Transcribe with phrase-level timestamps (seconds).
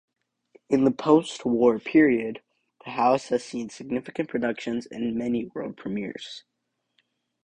[0.67, 2.41] In the post-War period,
[2.83, 6.43] the house has seen significant productions and many world premieres.